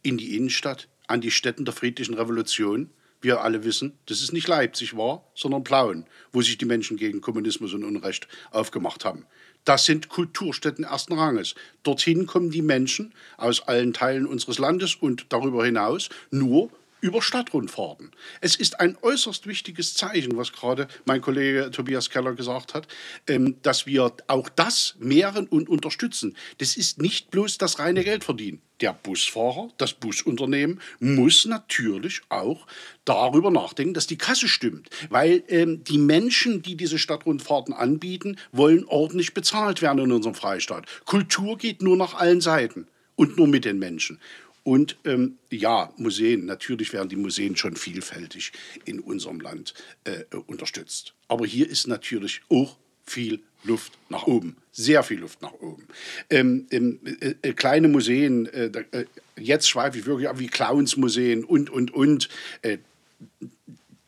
in 0.02 0.18
die 0.18 0.36
Innenstadt, 0.36 0.88
an 1.06 1.20
die 1.20 1.30
Städten 1.30 1.64
der 1.64 1.74
friedlichen 1.74 2.14
Revolution. 2.14 2.90
Wir 3.20 3.40
alle 3.40 3.64
wissen, 3.64 3.98
das 4.06 4.20
ist 4.20 4.32
nicht 4.32 4.46
Leipzig 4.46 4.96
war, 4.96 5.24
sondern 5.34 5.64
Plauen, 5.64 6.06
wo 6.32 6.40
sich 6.40 6.56
die 6.56 6.66
Menschen 6.66 6.96
gegen 6.96 7.20
Kommunismus 7.20 7.74
und 7.74 7.84
Unrecht 7.84 8.28
aufgemacht 8.52 9.04
haben. 9.04 9.26
Das 9.64 9.84
sind 9.84 10.08
Kulturstätten 10.08 10.84
ersten 10.84 11.14
Ranges. 11.14 11.54
Dorthin 11.82 12.26
kommen 12.26 12.50
die 12.50 12.62
Menschen 12.62 13.12
aus 13.36 13.66
allen 13.66 13.92
Teilen 13.92 14.26
unseres 14.26 14.58
Landes 14.58 14.94
und 14.94 15.26
darüber 15.30 15.64
hinaus 15.64 16.10
nur 16.30 16.70
über 17.00 17.22
Stadtrundfahrten. 17.22 18.10
Es 18.40 18.56
ist 18.56 18.80
ein 18.80 18.96
äußerst 19.02 19.46
wichtiges 19.46 19.94
Zeichen, 19.94 20.36
was 20.36 20.52
gerade 20.52 20.88
mein 21.04 21.20
Kollege 21.20 21.70
Tobias 21.70 22.10
Keller 22.10 22.34
gesagt 22.34 22.74
hat, 22.74 22.88
ähm, 23.26 23.56
dass 23.62 23.86
wir 23.86 24.12
auch 24.26 24.48
das 24.48 24.96
mehren 24.98 25.46
und 25.46 25.68
unterstützen. 25.68 26.36
Das 26.58 26.76
ist 26.76 27.00
nicht 27.00 27.30
bloß 27.30 27.58
das 27.58 27.78
reine 27.78 28.04
Geld 28.04 28.24
verdienen. 28.24 28.60
Der 28.80 28.92
Busfahrer, 28.92 29.70
das 29.76 29.92
Busunternehmen 29.92 30.80
muss 31.00 31.46
natürlich 31.46 32.20
auch 32.28 32.66
darüber 33.04 33.50
nachdenken, 33.50 33.94
dass 33.94 34.06
die 34.06 34.18
Kasse 34.18 34.46
stimmt. 34.46 34.88
Weil 35.10 35.42
ähm, 35.48 35.82
die 35.82 35.98
Menschen, 35.98 36.62
die 36.62 36.76
diese 36.76 36.98
Stadtrundfahrten 36.98 37.74
anbieten, 37.74 38.36
wollen 38.52 38.84
ordentlich 38.84 39.34
bezahlt 39.34 39.82
werden 39.82 39.98
in 39.98 40.12
unserem 40.12 40.34
Freistaat. 40.34 40.86
Kultur 41.06 41.58
geht 41.58 41.82
nur 41.82 41.96
nach 41.96 42.14
allen 42.14 42.40
Seiten 42.40 42.86
und 43.16 43.36
nur 43.36 43.48
mit 43.48 43.64
den 43.64 43.80
Menschen. 43.80 44.20
Und 44.68 44.98
ähm, 45.06 45.38
ja, 45.50 45.94
Museen, 45.96 46.44
natürlich 46.44 46.92
werden 46.92 47.08
die 47.08 47.16
Museen 47.16 47.56
schon 47.56 47.74
vielfältig 47.74 48.52
in 48.84 49.00
unserem 49.00 49.40
Land 49.40 49.72
äh, 50.04 50.24
unterstützt. 50.46 51.14
Aber 51.26 51.46
hier 51.46 51.66
ist 51.66 51.86
natürlich 51.86 52.42
auch 52.50 52.76
viel 53.02 53.40
Luft 53.64 53.94
nach 54.10 54.26
oben, 54.26 54.58
sehr 54.70 55.02
viel 55.04 55.20
Luft 55.20 55.40
nach 55.40 55.54
oben. 55.54 55.88
Ähm, 56.28 56.66
ähm, 56.70 57.00
äh, 57.02 57.34
äh, 57.40 57.52
kleine 57.54 57.88
Museen, 57.88 58.44
äh, 58.44 58.70
äh 58.90 59.06
jetzt 59.40 59.70
schweife 59.70 60.00
ich 60.00 60.04
wirklich 60.04 60.28
ab 60.28 60.38
wie 60.38 60.48
Clownsmuseen 60.48 61.44
und, 61.44 61.70
und, 61.70 61.94
und, 61.94 62.28
äh, 62.60 62.76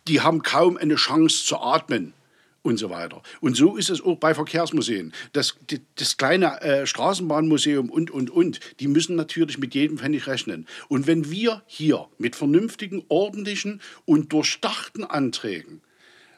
die 0.09 0.21
haben 0.21 0.43
kaum 0.43 0.76
eine 0.76 0.97
Chance 0.97 1.43
zu 1.47 1.57
atmen 1.57 2.12
und 2.62 2.76
so 2.79 2.90
weiter. 2.90 3.23
Und 3.40 3.57
so 3.57 3.76
ist 3.76 3.90
es 3.90 4.02
auch 4.02 4.17
bei 4.17 4.35
Verkehrsmuseen. 4.35 5.12
Das, 5.33 5.57
das 5.97 6.17
kleine 6.17 6.61
äh, 6.61 6.87
Straßenbahnmuseum 6.87 7.90
und, 7.90 8.11
und, 8.11 8.31
und, 8.31 8.61
die 8.81 8.88
müssen 8.88 9.17
natürlich 9.17 9.59
mit 9.59 9.75
jedem 9.75 9.99
Pfennig 9.99 10.26
rechnen. 10.26 10.67
Und 10.88 11.07
wenn 11.07 11.31
wir 11.31 11.62
hier 11.67 12.09
mit 12.19 12.37
vernünftigen, 12.37 13.05
ordentlichen 13.09 13.81
und 14.05 14.33
durchdachten 14.33 15.05
Anträgen 15.05 15.83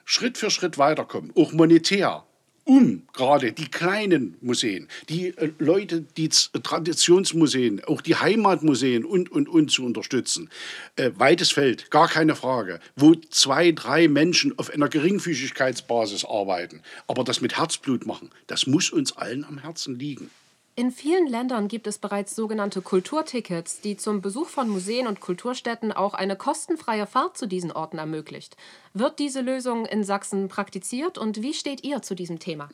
Schritt 0.04 0.36
für 0.36 0.50
Schritt 0.50 0.78
weiterkommen, 0.78 1.32
auch 1.36 1.52
monetär, 1.52 2.24
um 2.72 3.02
gerade 3.12 3.52
die 3.52 3.70
kleinen 3.70 4.34
Museen, 4.40 4.88
die 5.10 5.36
äh, 5.36 5.52
Leute, 5.58 6.00
die 6.16 6.30
Traditionsmuseen, 6.30 7.84
auch 7.84 8.00
die 8.00 8.16
Heimatmuseen 8.16 9.04
und, 9.04 9.30
und, 9.30 9.46
und 9.46 9.70
zu 9.70 9.84
unterstützen. 9.84 10.48
Äh, 10.96 11.10
weites 11.16 11.50
Feld, 11.50 11.90
gar 11.90 12.08
keine 12.08 12.34
Frage, 12.34 12.80
wo 12.96 13.14
zwei, 13.14 13.72
drei 13.72 14.08
Menschen 14.08 14.58
auf 14.58 14.70
einer 14.70 14.88
Geringfügigkeitsbasis 14.88 16.24
arbeiten, 16.24 16.80
aber 17.06 17.24
das 17.24 17.42
mit 17.42 17.58
Herzblut 17.58 18.06
machen, 18.06 18.30
das 18.46 18.66
muss 18.66 18.88
uns 18.88 19.14
allen 19.18 19.44
am 19.44 19.58
Herzen 19.58 19.98
liegen. 19.98 20.30
In 20.74 20.90
vielen 20.90 21.26
Ländern 21.26 21.68
gibt 21.68 21.86
es 21.86 21.98
bereits 21.98 22.34
sogenannte 22.34 22.80
Kulturtickets, 22.80 23.82
die 23.82 23.98
zum 23.98 24.22
Besuch 24.22 24.48
von 24.48 24.70
Museen 24.70 25.06
und 25.06 25.20
Kulturstätten 25.20 25.92
auch 25.92 26.14
eine 26.14 26.34
kostenfreie 26.34 27.06
Fahrt 27.06 27.36
zu 27.36 27.46
diesen 27.46 27.72
Orten 27.72 27.98
ermöglicht. 27.98 28.56
Wird 28.94 29.18
diese 29.18 29.42
Lösung 29.42 29.84
in 29.84 30.02
Sachsen 30.02 30.48
praktiziert 30.48 31.18
und 31.18 31.42
wie 31.42 31.52
steht 31.52 31.84
ihr 31.84 32.00
zu 32.00 32.14
diesem 32.14 32.38
Thema? 32.38 32.70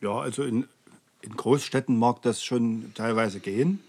Ja, 0.00 0.12
also 0.12 0.44
in, 0.44 0.68
in 1.22 1.36
Großstädten 1.36 1.98
mag 1.98 2.22
das 2.22 2.44
schon 2.44 2.92
teilweise 2.94 3.40
gehen, 3.40 3.82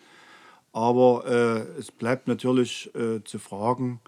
aber 0.73 1.25
äh, 1.27 1.79
es 1.79 1.91
bleibt 1.91 2.27
natürlich 2.27 2.89
äh, 2.95 3.23
zu 3.23 3.37
fragen, 3.37 3.99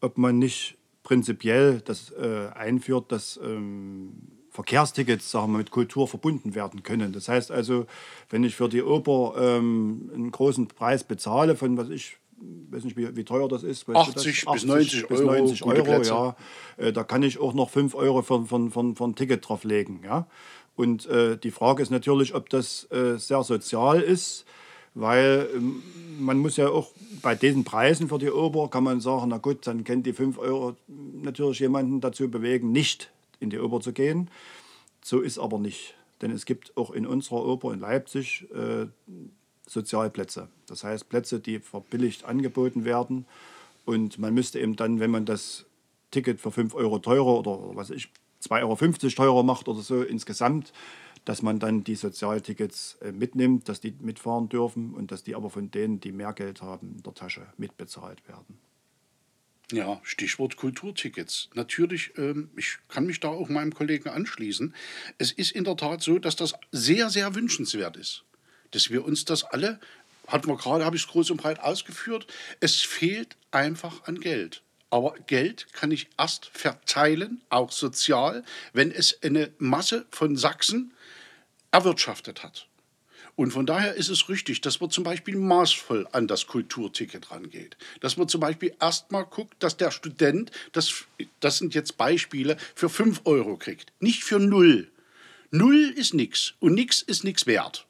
ob 0.00 0.18
man 0.18 0.40
nicht 0.40 0.76
prinzipiell 1.04 1.82
das 1.82 2.10
äh, 2.10 2.48
einführt, 2.52 3.12
dass 3.12 3.38
ähm, 3.40 4.39
Verkehrstickets 4.50 5.30
sagen 5.30 5.52
wir, 5.52 5.58
mit 5.58 5.70
Kultur 5.70 6.08
verbunden 6.08 6.54
werden 6.54 6.82
können. 6.82 7.12
Das 7.12 7.28
heißt 7.28 7.50
also, 7.50 7.86
wenn 8.30 8.44
ich 8.44 8.56
für 8.56 8.68
die 8.68 8.82
Oper 8.82 9.34
ähm, 9.38 10.10
einen 10.12 10.30
großen 10.30 10.66
Preis 10.66 11.04
bezahle, 11.04 11.56
von 11.56 11.76
was 11.76 11.88
ich 11.88 12.16
weiß 12.70 12.84
nicht, 12.84 12.96
wie, 12.96 13.14
wie 13.16 13.24
teuer 13.24 13.48
das 13.48 13.62
ist. 13.62 13.88
80, 13.88 14.14
das? 14.14 14.46
80 14.46 14.46
bis 14.52 14.64
90 14.64 15.08
bis 15.08 15.20
90 15.20 15.64
Euro, 15.64 15.90
Euro 15.90 16.02
ja. 16.02 16.36
Äh, 16.76 16.92
da 16.92 17.04
kann 17.04 17.22
ich 17.22 17.38
auch 17.38 17.54
noch 17.54 17.70
5 17.70 17.94
Euro 17.94 18.22
für, 18.22 18.46
für, 18.46 18.70
für, 18.70 18.94
für 18.94 19.04
ein 19.04 19.14
Ticket 19.14 19.46
drauflegen. 19.48 20.00
Ja? 20.04 20.26
Und 20.76 21.06
äh, 21.06 21.36
die 21.36 21.50
Frage 21.50 21.82
ist 21.82 21.90
natürlich, 21.90 22.34
ob 22.34 22.48
das 22.48 22.90
äh, 22.90 23.18
sehr 23.18 23.42
sozial 23.42 24.00
ist, 24.00 24.46
weil 24.94 25.48
ähm, 25.54 25.82
man 26.18 26.38
muss 26.38 26.56
ja 26.56 26.68
auch 26.68 26.90
bei 27.22 27.34
diesen 27.34 27.64
Preisen 27.64 28.08
für 28.08 28.18
die 28.18 28.30
Oper, 28.30 28.68
kann 28.68 28.84
man 28.84 29.00
sagen, 29.00 29.28
na 29.28 29.38
gut, 29.38 29.66
dann 29.66 29.84
kennt 29.84 30.06
die 30.06 30.12
5 30.12 30.38
Euro 30.38 30.76
natürlich 30.88 31.60
jemanden 31.60 32.00
dazu 32.00 32.30
bewegen, 32.30 32.72
nicht 32.72 33.10
in 33.40 33.50
die 33.50 33.58
Oper 33.58 33.80
zu 33.80 33.92
gehen. 33.92 34.30
So 35.02 35.20
ist 35.20 35.38
aber 35.38 35.58
nicht. 35.58 35.94
Denn 36.22 36.30
es 36.30 36.44
gibt 36.44 36.76
auch 36.76 36.90
in 36.90 37.06
unserer 37.06 37.44
Oper 37.44 37.72
in 37.72 37.80
Leipzig 37.80 38.46
äh, 38.52 38.86
Sozialplätze. 39.66 40.48
Das 40.66 40.84
heißt 40.84 41.08
Plätze, 41.08 41.40
die 41.40 41.58
verbilligt 41.58 42.24
angeboten 42.24 42.84
werden. 42.84 43.26
Und 43.84 44.18
man 44.18 44.34
müsste 44.34 44.60
eben 44.60 44.76
dann, 44.76 45.00
wenn 45.00 45.10
man 45.10 45.24
das 45.24 45.66
Ticket 46.10 46.40
für 46.40 46.50
5 46.50 46.74
Euro 46.74 46.98
teurer 46.98 47.38
oder 47.38 47.76
was 47.76 47.90
ich, 47.90 48.10
2,50 48.42 48.62
Euro 48.62 49.10
teurer 49.14 49.42
macht 49.42 49.68
oder 49.68 49.80
so 49.80 50.02
insgesamt, 50.02 50.72
dass 51.24 51.42
man 51.42 51.58
dann 51.58 51.84
die 51.84 51.94
Sozialtickets 51.94 52.98
äh, 53.02 53.12
mitnimmt, 53.12 53.68
dass 53.68 53.80
die 53.80 53.94
mitfahren 54.00 54.48
dürfen 54.48 54.94
und 54.94 55.12
dass 55.12 55.22
die 55.22 55.34
aber 55.34 55.50
von 55.50 55.70
denen, 55.70 56.00
die 56.00 56.12
mehr 56.12 56.32
Geld 56.32 56.62
haben, 56.62 56.94
in 56.96 57.02
der 57.02 57.14
Tasche 57.14 57.46
mitbezahlt 57.58 58.26
werden. 58.26 58.58
Ja, 59.70 60.00
Stichwort 60.02 60.56
Kulturtickets. 60.56 61.48
Natürlich, 61.54 62.12
ähm, 62.18 62.50
ich 62.56 62.78
kann 62.88 63.06
mich 63.06 63.20
da 63.20 63.28
auch 63.28 63.48
meinem 63.48 63.72
Kollegen 63.72 64.08
anschließen. 64.08 64.74
Es 65.18 65.30
ist 65.30 65.52
in 65.52 65.64
der 65.64 65.76
Tat 65.76 66.02
so, 66.02 66.18
dass 66.18 66.36
das 66.36 66.54
sehr, 66.72 67.10
sehr 67.10 67.34
wünschenswert 67.34 67.96
ist. 67.96 68.24
Dass 68.72 68.90
wir 68.90 69.04
uns 69.04 69.24
das 69.24 69.44
alle, 69.44 69.78
hatten 70.26 70.48
wir 70.48 70.56
gerade, 70.56 70.84
habe 70.84 70.96
ich 70.96 71.02
es 71.02 71.08
groß 71.08 71.30
und 71.30 71.36
breit 71.36 71.60
ausgeführt, 71.60 72.26
es 72.60 72.80
fehlt 72.80 73.36
einfach 73.50 74.04
an 74.04 74.20
Geld. 74.20 74.62
Aber 74.90 75.14
Geld 75.26 75.72
kann 75.72 75.92
ich 75.92 76.08
erst 76.18 76.46
verteilen, 76.46 77.40
auch 77.48 77.70
sozial, 77.70 78.44
wenn 78.72 78.90
es 78.90 79.22
eine 79.22 79.52
Masse 79.58 80.06
von 80.10 80.36
Sachsen 80.36 80.92
erwirtschaftet 81.70 82.42
hat. 82.42 82.66
Und 83.40 83.52
von 83.52 83.64
daher 83.64 83.94
ist 83.94 84.10
es 84.10 84.28
richtig, 84.28 84.60
dass 84.60 84.80
man 84.80 84.90
zum 84.90 85.02
Beispiel 85.02 85.34
maßvoll 85.34 86.06
an 86.12 86.26
das 86.26 86.46
Kulturticket 86.46 87.30
rangeht. 87.30 87.78
Dass 88.00 88.18
man 88.18 88.28
zum 88.28 88.42
Beispiel 88.42 88.74
erstmal 88.78 89.24
guckt, 89.24 89.54
dass 89.60 89.78
der 89.78 89.92
Student, 89.92 90.50
das, 90.72 91.06
das 91.40 91.56
sind 91.56 91.74
jetzt 91.74 91.96
Beispiele, 91.96 92.58
für 92.74 92.90
5 92.90 93.22
Euro 93.24 93.56
kriegt, 93.56 93.94
nicht 93.98 94.24
für 94.24 94.38
0. 94.38 94.90
Null 95.52 95.94
ist 95.96 96.12
nichts 96.12 96.52
und 96.60 96.74
nichts 96.74 97.00
ist 97.00 97.24
nichts 97.24 97.46
wert. 97.46 97.86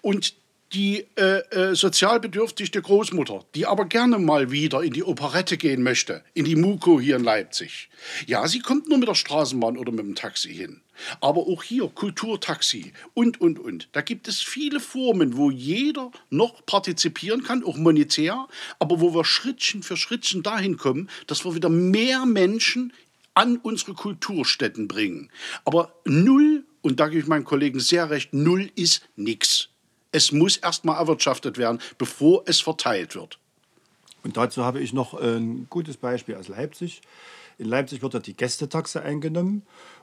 Und 0.00 0.34
die 0.72 1.06
äh, 1.16 1.40
äh, 1.50 1.74
sozial 1.74 2.20
bedürftige 2.20 2.80
Großmutter, 2.80 3.44
die 3.54 3.66
aber 3.66 3.86
gerne 3.86 4.18
mal 4.18 4.52
wieder 4.52 4.82
in 4.82 4.92
die 4.92 5.02
Operette 5.02 5.56
gehen 5.56 5.82
möchte, 5.82 6.22
in 6.32 6.44
die 6.44 6.54
Muko 6.54 7.00
hier 7.00 7.16
in 7.16 7.24
Leipzig. 7.24 7.88
Ja, 8.26 8.46
sie 8.46 8.60
kommt 8.60 8.88
nur 8.88 8.98
mit 8.98 9.08
der 9.08 9.14
Straßenbahn 9.16 9.76
oder 9.76 9.90
mit 9.90 10.04
dem 10.04 10.14
Taxi 10.14 10.54
hin. 10.54 10.80
Aber 11.20 11.40
auch 11.40 11.62
hier 11.62 11.88
Kulturtaxi 11.88 12.92
und, 13.14 13.40
und, 13.40 13.58
und. 13.58 13.88
Da 13.92 14.00
gibt 14.02 14.28
es 14.28 14.40
viele 14.40 14.78
Formen, 14.78 15.36
wo 15.36 15.50
jeder 15.50 16.12
noch 16.28 16.64
partizipieren 16.66 17.42
kann, 17.42 17.64
auch 17.64 17.76
monetär, 17.76 18.46
aber 18.78 19.00
wo 19.00 19.14
wir 19.14 19.24
Schrittchen 19.24 19.82
für 19.82 19.96
Schrittchen 19.96 20.42
dahin 20.42 20.76
kommen, 20.76 21.10
dass 21.26 21.44
wir 21.44 21.54
wieder 21.54 21.70
mehr 21.70 22.26
Menschen 22.26 22.92
an 23.34 23.56
unsere 23.56 23.94
Kulturstätten 23.94 24.86
bringen. 24.86 25.30
Aber 25.64 25.94
null, 26.04 26.64
und 26.82 27.00
da 27.00 27.08
gebe 27.08 27.20
ich 27.20 27.26
meinen 27.26 27.44
Kollegen 27.44 27.80
sehr 27.80 28.10
recht, 28.10 28.32
null 28.34 28.70
ist 28.76 29.08
nichts. 29.16 29.69
Es 30.12 30.32
muss 30.32 30.56
erstmal 30.56 30.96
erwirtschaftet 30.98 31.58
werden, 31.58 31.80
bevor 31.98 32.42
es 32.46 32.60
verteilt 32.60 33.14
wird. 33.14 33.38
Und 34.22 34.36
dazu 34.36 34.64
habe 34.64 34.80
ich 34.80 34.92
noch 34.92 35.14
ein 35.14 35.66
gutes 35.70 35.96
Beispiel 35.96 36.34
aus 36.34 36.48
Leipzig. 36.48 37.00
In 37.58 37.66
Leipzig 37.66 38.02
wird 38.02 38.14
ja 38.14 38.20
die 38.20 38.36
Gästetaxe 38.36 39.02
eingenommen 39.02 39.62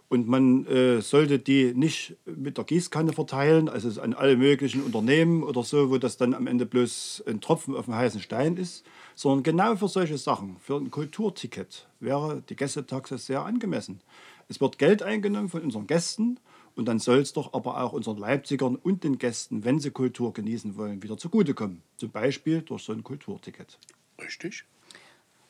und 0.10 0.28
man 0.28 0.66
äh, 0.68 1.02
sollte 1.02 1.40
die 1.40 1.74
nicht 1.74 2.16
mit 2.26 2.58
der 2.58 2.64
Gießkanne 2.64 3.14
verteilen, 3.14 3.68
also 3.68 4.02
an 4.02 4.14
alle 4.14 4.38
möglichen 4.38 4.84
Unternehmen 4.84 5.44
oder 5.44 5.64
so, 5.64 5.90
wo 5.90 5.98
das 5.98 6.18
dann 6.18 6.34
am 6.34 6.48
Ende 6.48 6.66
bloß 6.66 7.24
ein 7.28 7.42
Tropfen 7.42 7.76
auf 7.76 7.86
dem 7.86 7.96
heißen 7.96 8.22
Stein 8.22 8.58
ist, 8.58 8.86
sondern 9.16 9.44
genau 9.44 9.76
für 9.76 9.90
solche 9.90 10.18
Sachen, 10.18 10.58
für 10.62 10.78
ein 10.78 10.92
Kulturticket 10.92 11.88
wäre 12.00 12.42
die 12.48 12.56
Gästetaxe 12.56 13.18
sehr 13.18 13.44
angemessen. 13.44 14.02
Es 14.48 14.62
wird 14.62 14.78
Geld 14.78 15.04
eingenommen 15.04 15.50
von 15.50 15.62
unseren 15.62 15.88
Gästen 15.88 16.40
Und 16.78 16.86
dann 16.86 17.00
soll 17.00 17.18
es 17.18 17.34
doch 17.34 17.54
aber 17.54 17.82
auch 17.82 17.92
unseren 17.92 18.18
Leipzigern 18.18 18.76
und 18.76 19.04
den 19.04 19.18
Gästen, 19.18 19.66
wenn 19.66 19.80
sie 19.80 19.90
Kultur 19.90 20.32
genießen 20.32 20.78
wollen, 20.78 21.02
wieder 21.02 21.18
zugutekommen. 21.18 21.82
Zum 21.98 22.12
Beispiel 22.12 22.62
durch 22.62 22.84
so 22.84 22.94
ein 22.94 23.04
Kulturticket. 23.04 23.80
Richtig. 24.22 24.64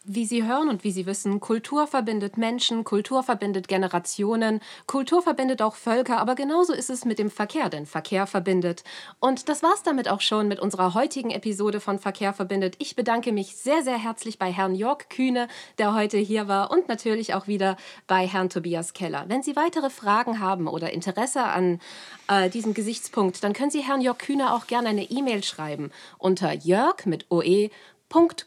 Wie 0.10 0.26
Sie 0.26 0.46
hören 0.46 0.70
und 0.70 0.86
wie 0.86 0.92
Sie 0.92 1.06
wissen, 1.06 1.42
Kultur 1.42 1.86
verbindet 1.86 2.38
Menschen, 2.38 2.86
Kultur 2.86 3.24
verbindet 3.24 3.68
Generationen, 3.68 4.62
Kultur 4.86 5.22
verbindet 5.22 5.62
auch 5.62 5.76
Völker, 5.76 6.20
aber 6.20 6.36
genauso 6.36 6.72
ist 6.72 6.90
es 6.90 7.04
mit 7.04 7.20
dem 7.20 7.30
Verkehr, 7.30 7.68
denn 7.68 7.86
Verkehr 7.86 8.26
verbindet. 8.26 8.86
Und 9.20 9.50
das 9.50 9.64
war's 9.64 9.84
damit 9.84 10.08
auch 10.08 10.22
schon 10.22 10.48
mit 10.48 10.62
unserer 10.62 10.94
heutigen 10.94 11.32
Episode 11.32 11.82
von 11.82 12.00
Verkehr 12.00 12.32
verbindet. 12.32 12.78
Ich 12.80 12.96
bedanke 12.96 13.34
mich 13.34 13.58
sehr, 13.58 13.84
sehr 13.84 13.98
herzlich 13.98 14.40
bei 14.40 14.50
Herrn 14.50 14.76
Jörg 14.76 15.10
Kühne, 15.10 15.50
der 15.78 15.94
heute 15.94 16.18
hier 16.18 16.48
war, 16.48 16.72
und 16.72 16.88
natürlich 16.88 17.34
auch 17.34 17.48
wieder 17.48 17.76
bei 18.08 18.26
Herrn 18.26 18.50
Tobias 18.50 18.94
Keller. 18.94 19.26
Wenn 19.28 19.44
Sie 19.44 19.58
weitere 19.58 19.90
Fragen 19.90 20.40
haben 20.40 20.70
oder 20.70 20.94
Interesse 20.94 21.44
an 21.44 21.82
äh, 22.30 22.50
diesem 22.50 22.74
Gesichtspunkt, 22.74 23.44
dann 23.44 23.52
können 23.52 23.72
Sie 23.72 23.82
Herrn 23.82 24.00
Jörg 24.00 24.20
Kühne 24.20 24.54
auch 24.54 24.68
gerne 24.68 24.88
eine 24.88 25.04
E-Mail 25.04 25.44
schreiben 25.44 25.92
unter 26.18 26.54
jörg 26.54 27.06
mit 27.06 27.30
oe. 27.30 27.70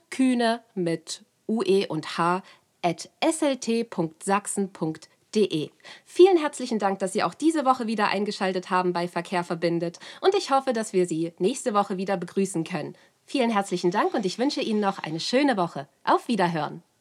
Kühne 0.08 0.62
mit 0.74 1.22
ue 1.50 1.86
und 1.88 2.16
h 2.16 2.42
at 2.82 3.10
slt.sachsen.de. 3.22 3.70
Vielen 6.06 6.38
herzlichen 6.38 6.78
Dank, 6.78 6.98
dass 7.00 7.12
Sie 7.12 7.22
auch 7.22 7.34
diese 7.34 7.66
Woche 7.66 7.86
wieder 7.86 8.08
eingeschaltet 8.08 8.70
haben 8.70 8.92
bei 8.92 9.06
Verkehr 9.08 9.44
verbindet 9.44 9.98
und 10.20 10.34
ich 10.34 10.50
hoffe, 10.50 10.72
dass 10.72 10.92
wir 10.92 11.06
Sie 11.06 11.32
nächste 11.38 11.74
Woche 11.74 11.96
wieder 11.98 12.16
begrüßen 12.16 12.64
können. 12.64 12.96
Vielen 13.26 13.50
herzlichen 13.50 13.90
Dank 13.90 14.14
und 14.14 14.24
ich 14.24 14.38
wünsche 14.38 14.60
Ihnen 14.60 14.80
noch 14.80 14.98
eine 14.98 15.20
schöne 15.20 15.56
Woche. 15.56 15.88
Auf 16.04 16.26
Wiederhören. 16.28 16.82